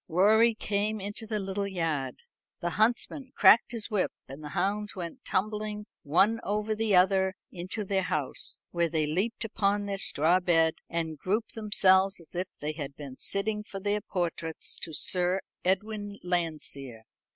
Rorie 0.07 0.55
came 0.57 0.99
into 0.99 1.27
the 1.27 1.37
little 1.37 1.67
yard. 1.67 2.21
The 2.59 2.71
huntsman 2.71 3.31
cracked 3.35 3.71
his 3.71 3.91
whip, 3.91 4.11
and 4.27 4.43
the 4.43 4.49
hounds 4.57 4.95
went 4.95 5.23
tumbling 5.23 5.85
one 6.01 6.39
over 6.43 6.73
the 6.73 6.95
other 6.95 7.35
into 7.51 7.83
their 7.83 8.01
house, 8.01 8.63
where 8.71 8.89
they 8.89 9.05
leaped 9.05 9.45
upon 9.45 9.85
their 9.85 9.99
straw 9.99 10.39
bed, 10.39 10.73
and 10.89 11.19
grouped 11.19 11.53
themselves 11.53 12.19
as 12.19 12.33
if 12.33 12.47
they 12.57 12.71
had 12.71 12.95
been 12.95 13.17
sitting 13.17 13.63
for 13.63 13.79
their 13.79 14.01
portraits 14.01 14.75
to 14.77 14.91
Sir 14.91 15.41
Edwin 15.63 16.17
Landseer. 16.23 17.03